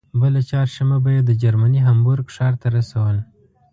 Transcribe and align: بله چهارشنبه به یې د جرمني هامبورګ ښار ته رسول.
بله 0.21 0.39
چهارشنبه 0.49 0.97
به 1.03 1.09
یې 1.15 1.21
د 1.25 1.31
جرمني 1.41 1.79
هامبورګ 1.85 2.27
ښار 2.35 2.53
ته 2.61 2.67
رسول. 2.77 3.17